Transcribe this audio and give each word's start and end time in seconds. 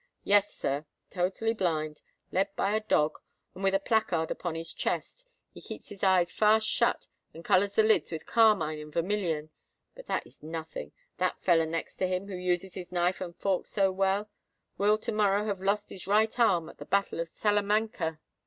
"Yes, 0.23 0.51
sir—totally 0.51 1.53
blind; 1.53 2.01
led 2.31 2.49
by 2.55 2.73
a 2.75 2.79
dog, 2.79 3.19
and 3.53 3.63
with 3.63 3.75
a 3.75 3.79
placard 3.79 4.31
upon 4.31 4.55
his 4.55 4.73
chest. 4.73 5.27
He 5.53 5.61
keeps 5.61 5.89
his 5.89 6.03
eyes 6.03 6.31
fast 6.31 6.65
shut, 6.67 7.05
and 7.35 7.45
colours 7.45 7.73
the 7.73 7.83
lids 7.83 8.11
with 8.11 8.25
carmine 8.25 8.79
and 8.79 8.91
vermilion. 8.91 9.51
But 9.93 10.07
that 10.07 10.25
is 10.25 10.41
nothing. 10.41 10.91
That 11.17 11.39
feller 11.43 11.67
next 11.67 11.97
to 11.97 12.07
him, 12.07 12.29
who 12.29 12.35
uses 12.35 12.73
his 12.73 12.91
knife 12.91 13.21
and 13.21 13.35
fork 13.35 13.67
so 13.67 13.91
well, 13.91 14.27
will 14.75 14.97
to 14.97 15.11
morrow 15.11 15.45
have 15.45 15.61
lost 15.61 15.91
his 15.91 16.07
right 16.07 16.39
arm 16.39 16.67
at 16.67 16.79
the 16.79 16.85
battle 16.85 17.19
of 17.19 17.29
Salamanca." 17.29 18.19